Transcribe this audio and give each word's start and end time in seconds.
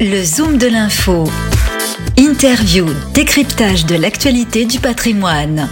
Le 0.00 0.24
Zoom 0.24 0.58
de 0.58 0.66
l'info. 0.66 1.24
Interview, 2.16 2.86
décryptage 3.14 3.86
de 3.86 3.94
l'actualité 3.94 4.64
du 4.64 4.78
patrimoine. 4.78 5.68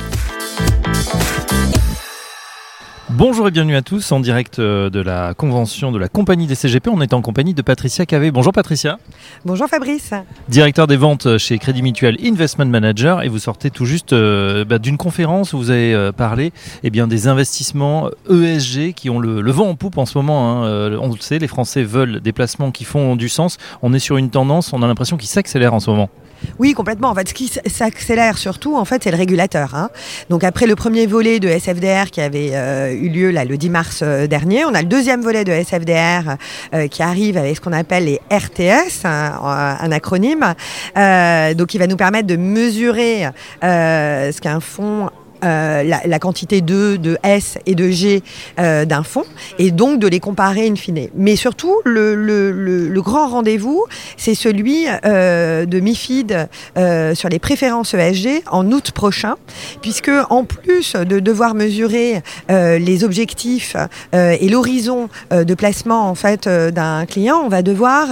Bonjour 3.12 3.48
et 3.48 3.50
bienvenue 3.50 3.74
à 3.74 3.82
tous 3.82 4.12
en 4.12 4.20
direct 4.20 4.60
euh, 4.60 4.88
de 4.88 5.00
la 5.00 5.34
convention 5.34 5.90
de 5.90 5.98
la 5.98 6.06
compagnie 6.06 6.46
des 6.46 6.54
CGP. 6.54 6.90
On 6.90 7.00
est 7.00 7.12
en 7.12 7.22
compagnie 7.22 7.54
de 7.54 7.62
Patricia 7.62 8.06
Cavé. 8.06 8.30
Bonjour 8.30 8.52
Patricia. 8.52 8.98
Bonjour 9.44 9.66
Fabrice. 9.66 10.14
Directeur 10.48 10.86
des 10.86 10.96
ventes 10.96 11.36
chez 11.36 11.58
Crédit 11.58 11.82
Mutuel 11.82 12.16
Investment 12.24 12.66
Manager 12.66 13.22
et 13.22 13.28
vous 13.28 13.40
sortez 13.40 13.70
tout 13.70 13.84
juste 13.84 14.12
euh, 14.12 14.64
bah, 14.64 14.78
d'une 14.78 14.96
conférence 14.96 15.52
où 15.52 15.58
vous 15.58 15.70
avez 15.70 15.92
euh, 15.92 16.12
parlé 16.12 16.52
eh 16.84 16.90
bien, 16.90 17.08
des 17.08 17.26
investissements 17.26 18.08
ESG 18.30 18.94
qui 18.94 19.10
ont 19.10 19.18
le, 19.18 19.50
vent 19.50 19.68
en 19.68 19.74
poupe 19.74 19.98
en 19.98 20.06
ce 20.06 20.16
moment. 20.16 20.64
Hein. 20.64 20.96
on 21.00 21.08
le 21.08 21.20
sait, 21.20 21.40
les 21.40 21.48
Français 21.48 21.82
veulent 21.82 22.20
des 22.20 22.32
placements 22.32 22.70
qui 22.70 22.84
font 22.84 23.16
du 23.16 23.28
sens. 23.28 23.58
On 23.82 23.92
est 23.92 23.98
sur 23.98 24.18
une 24.18 24.30
tendance, 24.30 24.72
on 24.72 24.82
a 24.82 24.86
l'impression 24.86 25.16
qu'il 25.16 25.28
s'accélère 25.28 25.74
en 25.74 25.80
ce 25.80 25.90
moment. 25.90 26.10
Oui, 26.58 26.72
complètement. 26.74 27.08
En 27.08 27.14
fait, 27.14 27.28
ce 27.28 27.34
qui 27.34 27.50
s'accélère 27.66 28.38
surtout, 28.38 28.76
en 28.76 28.84
fait, 28.84 29.02
c'est 29.04 29.10
le 29.10 29.16
régulateur. 29.16 29.74
Hein. 29.74 29.90
Donc 30.28 30.44
après 30.44 30.66
le 30.66 30.76
premier 30.76 31.06
volet 31.06 31.40
de 31.40 31.48
SFDR 31.48 32.10
qui 32.10 32.20
avait 32.20 32.50
euh, 32.52 32.92
eu 32.92 33.08
lieu 33.08 33.30
là, 33.30 33.44
le 33.44 33.56
10 33.56 33.70
mars 33.70 34.00
euh, 34.02 34.26
dernier, 34.26 34.64
on 34.64 34.74
a 34.74 34.82
le 34.82 34.88
deuxième 34.88 35.22
volet 35.22 35.44
de 35.44 35.52
SFDR 35.52 36.36
euh, 36.74 36.88
qui 36.88 37.02
arrive 37.02 37.36
avec 37.36 37.56
ce 37.56 37.60
qu'on 37.60 37.72
appelle 37.72 38.04
les 38.04 38.20
RTS, 38.30 39.04
un 39.04 39.92
acronyme. 39.92 40.54
donc 41.56 41.74
il 41.74 41.78
va 41.78 41.86
nous 41.86 41.96
permettre 41.96 42.26
de 42.26 42.36
mesurer 42.36 43.28
ce 43.62 44.40
qu'un 44.40 44.60
fonds 44.60 45.10
euh, 45.44 45.82
la, 45.82 46.18
quantité 46.18 46.60
de, 46.60 46.96
de 46.96 47.16
S 47.22 47.56
et 47.64 47.74
de 47.74 47.88
G 47.88 48.22
euh, 48.58 48.84
d'un 48.84 49.02
fonds, 49.02 49.24
et 49.58 49.70
donc 49.70 49.98
de 49.98 50.06
les 50.06 50.20
comparer 50.20 50.68
in 50.68 50.76
fine. 50.76 51.08
Mais 51.14 51.34
surtout, 51.34 51.74
le, 51.84 52.14
le, 52.14 52.50
le, 52.52 53.02
grand 53.02 53.28
rendez-vous, 53.28 53.84
c'est 54.18 54.34
celui 54.34 54.84
euh, 55.06 55.64
de 55.64 55.80
MIFID 55.80 56.48
sur 57.14 57.28
les 57.28 57.38
préférences 57.38 57.94
ESG 57.94 58.42
en 58.50 58.70
août 58.70 58.90
prochain, 58.92 59.36
puisque 59.80 60.10
en 60.28 60.44
plus 60.44 60.94
de 60.94 61.20
devoir 61.20 61.54
mesurer 61.54 62.22
les 62.48 63.04
objectifs 63.04 63.76
et 64.12 64.48
l'horizon 64.48 65.08
de 65.30 65.54
placement 65.54 66.08
en 66.08 66.14
fait 66.14 66.48
d'un 66.48 67.06
client, 67.06 67.40
on 67.44 67.48
va 67.48 67.62
devoir 67.62 68.08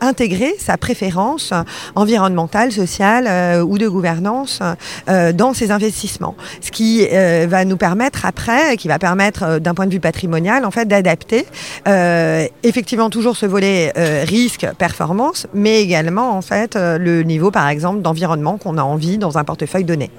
intégrer 0.00 0.54
sa 0.58 0.76
préférence 0.76 1.52
environnementale, 1.94 2.72
sociale 2.72 3.62
ou 3.62 3.78
de 3.78 3.88
gouvernance 3.88 4.60
dans 5.06 5.54
ses 5.54 5.70
investissements 5.70 6.34
ce 6.60 6.70
qui 6.70 7.06
euh, 7.12 7.46
va 7.48 7.64
nous 7.64 7.76
permettre 7.76 8.24
après, 8.24 8.76
qui 8.76 8.88
va 8.88 8.98
permettre 8.98 9.42
euh, 9.42 9.58
d'un 9.58 9.74
point 9.74 9.86
de 9.86 9.92
vue 9.92 10.00
patrimonial, 10.00 10.64
en 10.64 10.70
fait, 10.70 10.86
d'adapter 10.86 11.46
euh, 11.88 12.46
effectivement 12.62 13.10
toujours 13.10 13.36
ce 13.36 13.46
volet 13.46 13.92
risque 14.24 14.66
performance, 14.78 15.46
mais 15.54 15.82
également 15.82 16.36
en 16.36 16.42
fait 16.42 16.76
le 16.76 17.22
niveau 17.22 17.50
par 17.50 17.68
exemple 17.68 18.02
d'environnement 18.02 18.58
qu'on 18.58 18.78
a 18.78 18.82
envie 18.82 19.18
dans 19.18 19.38
un 19.38 19.44
portefeuille 19.44 19.84
donné. 19.84 20.10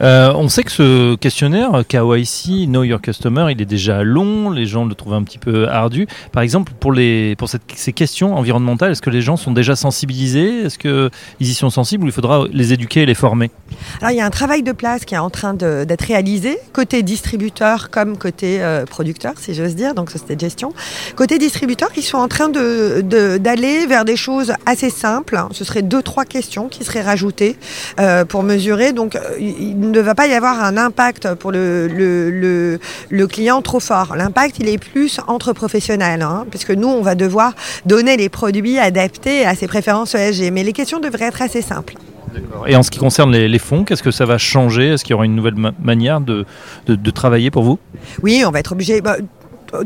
Euh, 0.00 0.32
on 0.34 0.48
sait 0.48 0.62
que 0.62 0.72
ce 0.72 1.14
questionnaire 1.16 1.82
KYC, 1.86 2.66
Know 2.66 2.84
Your 2.84 3.00
Customer, 3.00 3.46
il 3.50 3.60
est 3.60 3.66
déjà 3.66 4.02
long, 4.02 4.50
les 4.50 4.66
gens 4.66 4.84
le 4.84 4.94
trouvent 4.94 5.14
un 5.14 5.22
petit 5.22 5.38
peu 5.38 5.68
ardu. 5.68 6.06
Par 6.32 6.42
exemple, 6.42 6.72
pour, 6.78 6.92
les, 6.92 7.36
pour 7.36 7.48
ces 7.48 7.92
questions 7.92 8.34
environnementales, 8.36 8.92
est-ce 8.92 9.02
que 9.02 9.10
les 9.10 9.22
gens 9.22 9.36
sont 9.36 9.52
déjà 9.52 9.76
sensibilisés? 9.76 10.64
Est-ce 10.64 10.78
qu'ils 10.78 11.10
y 11.40 11.54
sont 11.54 11.70
sensibles 11.70 12.04
ou 12.04 12.06
il 12.06 12.12
faudra 12.12 12.44
les 12.52 12.72
éduquer 12.72 13.02
et 13.02 13.06
les 13.06 13.14
former? 13.14 13.50
Alors, 14.00 14.12
il 14.12 14.16
y 14.16 14.20
a 14.20 14.26
un 14.26 14.30
travail 14.30 14.62
de 14.62 14.72
place 14.72 15.04
qui 15.04 15.14
est 15.14 15.18
en 15.18 15.30
train 15.30 15.54
d'être 15.54 16.02
réalisé, 16.02 16.58
côté 16.72 17.02
distributeur 17.02 17.90
comme 17.90 18.16
côté 18.16 18.62
euh, 18.62 18.84
producteur, 18.84 19.34
si 19.36 19.54
j'ose 19.54 19.74
dire, 19.74 19.94
donc 19.94 20.10
société 20.10 20.36
de 20.36 20.40
gestion. 20.40 20.72
Côté 21.16 21.38
distributeur, 21.38 21.88
ils 21.96 22.02
sont 22.02 22.18
en 22.18 22.28
train 22.28 22.48
d'aller 22.48 23.86
vers 23.86 24.04
des 24.04 24.16
choses 24.16 24.52
assez 24.66 24.90
simples. 24.90 25.40
Ce 25.52 25.64
serait 25.64 25.82
deux, 25.82 26.02
trois 26.02 26.24
questions 26.24 26.68
qui 26.68 26.84
seraient 26.84 27.02
rajoutées 27.02 27.56
euh, 28.00 28.24
pour 28.24 28.42
mesurer. 28.42 28.92
Donc, 28.92 29.18
il 29.38 29.76
ne 29.90 30.00
va 30.00 30.14
pas 30.14 30.26
y 30.26 30.34
avoir 30.34 30.62
un 30.62 30.76
impact 30.76 31.34
pour 31.34 31.52
le, 31.52 31.88
le, 31.88 32.78
le, 33.10 33.26
client 33.26 33.62
trop 33.62 33.80
fort. 33.80 34.14
L'impact, 34.16 34.56
il 34.58 34.68
est 34.68 34.78
plus 34.78 35.20
entre 35.26 35.52
professionnels, 35.52 36.22
hein, 36.22 36.46
puisque 36.50 36.70
nous, 36.70 36.88
on 36.88 37.02
va 37.02 37.14
devoir 37.14 37.54
donner 37.86 38.16
les 38.16 38.28
produits 38.28 38.78
adaptés 38.78 39.44
à 39.44 39.54
ses 39.54 39.66
préférences 39.66 40.14
ESG. 40.14 40.50
Mais 40.52 40.64
les 40.64 40.72
questions 40.72 41.00
devraient 41.00 41.26
être 41.26 41.42
assez 41.42 41.62
simples. 41.62 41.94
Et 42.66 42.76
en 42.76 42.82
ce 42.82 42.90
qui 42.90 42.98
concerne 42.98 43.32
les, 43.32 43.58
fonds, 43.58 43.84
qu'est-ce 43.84 44.02
que 44.02 44.10
ça 44.10 44.24
va 44.24 44.38
changer? 44.38 44.88
Est-ce 44.88 45.04
qu'il 45.04 45.12
y 45.12 45.14
aura 45.14 45.24
une 45.24 45.34
nouvelle 45.34 45.56
manière 45.82 46.20
de, 46.20 46.46
de, 46.86 47.10
travailler 47.10 47.50
pour 47.50 47.62
vous? 47.62 47.78
Oui, 48.22 48.42
on 48.46 48.50
va 48.50 48.60
être 48.60 48.72
obligé. 48.72 49.00
Bah, 49.00 49.16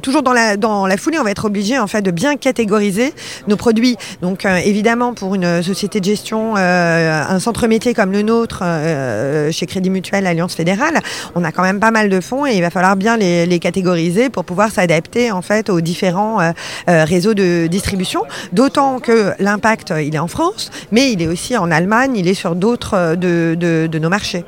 toujours 0.03 0.23
dans 0.23 0.33
la, 0.33 0.97
foulée, 0.97 1.19
on 1.19 1.25
va 1.25 1.31
être 1.31 1.45
obligé 1.45 1.79
en 1.79 1.87
fait 1.87 2.03
de 2.03 2.11
bien 2.11 2.37
catégoriser 2.37 3.13
nos 3.49 3.57
produits. 3.57 3.97
Donc 4.23 4.45
euh, 4.45 4.57
évidemment, 4.57 5.15
pour 5.15 5.35
une 5.35 5.63
société 5.63 6.01
de 6.01 6.05
gestion, 6.05 6.55
euh, 6.57 7.23
un 7.29 7.39
centre 7.39 7.67
métier 7.67 7.95
comme 7.95 8.13
le 8.13 8.23
nôtre, 8.23 8.61
euh, 8.63 9.51
chez 9.53 9.67
Crédit 9.67 9.91
Mutuel, 9.91 10.27
Alliance 10.27 10.55
Fédérale, 10.55 11.01
on 11.35 11.45
a 11.45 11.53
quand 11.53 11.63
même 11.63 11.81
pas 11.81 11.91
mal 11.91 12.09
de 12.09 12.21
fonds 12.21 12.47
et 12.47 12.55
il 12.55 12.61
va 12.61 12.71
falloir 12.71 12.97
bien 12.97 13.17
les, 13.17 13.57
catégoriser 13.57 14.29
pour 14.29 14.45
pouvoir 14.45 14.71
s'adapter 14.71 15.33
en 15.33 15.41
fait 15.41 15.71
aux 15.71 15.81
différents 15.81 16.53
réseaux 16.87 17.33
de 17.33 17.67
distribution. 17.69 18.23
D'autant 18.53 18.99
que 18.99 19.33
l'impact, 19.39 19.95
il 19.99 20.15
est 20.15 20.19
en 20.19 20.29
France, 20.29 20.71
mais 20.93 21.11
il 21.11 21.23
est 21.23 21.27
aussi 21.27 21.57
en 21.57 21.71
Allemagne, 21.71 22.17
il 22.17 22.29
est 22.29 22.35
sur 22.35 22.55
d'autres 22.55 23.15
de 23.17 23.99
nos 23.99 24.09
marchés. 24.11 24.45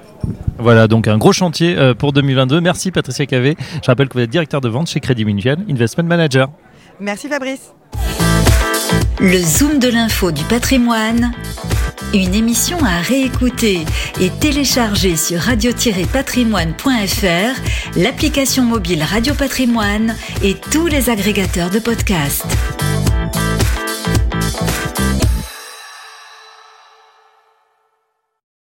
Voilà, 0.58 0.88
donc 0.88 1.08
un 1.08 1.18
gros 1.18 1.32
chantier 1.32 1.78
euh, 1.78 1.94
pour 1.94 2.12
2022. 2.12 2.60
Merci 2.60 2.90
Patricia 2.90 3.26
Cavé. 3.26 3.56
Je 3.82 3.86
rappelle 3.86 4.08
que 4.08 4.14
vous 4.14 4.20
êtes 4.20 4.30
directeur 4.30 4.60
de 4.60 4.68
vente 4.68 4.88
chez 4.88 5.00
Crédit 5.00 5.24
Mutuel 5.24 5.58
Investment 5.68 6.04
Manager. 6.04 6.48
Merci 7.00 7.28
Fabrice. 7.28 7.72
Le 9.20 9.38
Zoom 9.38 9.78
de 9.78 9.88
l'info 9.88 10.32
du 10.32 10.42
patrimoine. 10.44 11.32
Une 12.14 12.34
émission 12.34 12.78
à 12.84 13.00
réécouter 13.00 13.80
et 14.20 14.30
télécharger 14.30 15.16
sur 15.16 15.40
radio-patrimoine.fr, 15.40 17.96
l'application 17.96 18.62
mobile 18.64 19.02
Radio 19.02 19.34
Patrimoine 19.34 20.14
et 20.42 20.54
tous 20.54 20.86
les 20.86 21.10
agrégateurs 21.10 21.70
de 21.70 21.80
podcasts. 21.80 22.46